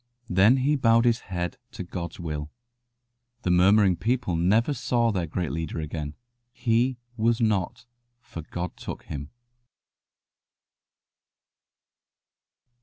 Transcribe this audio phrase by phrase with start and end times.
[0.31, 2.49] Then he bowed his head to God's will.
[3.43, 6.15] The murmuring people never saw their great leader again.
[6.51, 7.85] He "was not,
[8.19, 9.29] for God took him."